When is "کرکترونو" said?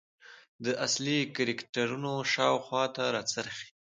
1.35-2.13